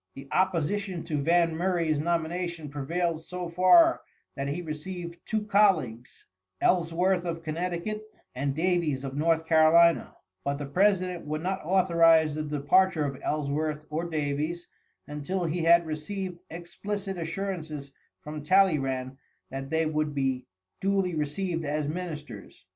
[0.15, 4.01] The opposition to Van Murray's nomination prevailed so far
[4.35, 6.25] that he received two colleagues,
[6.59, 8.01] Ellsworth of Connecticut
[8.33, 13.85] and Davies of North Carolina; but the president would not authorize the departure of Ellsworth
[13.91, 14.65] or Davies
[15.05, 17.91] until he had received explicit assurances
[18.21, 19.17] from Talleyrand
[19.51, 20.47] that they would be
[20.79, 22.65] duly received as ministers.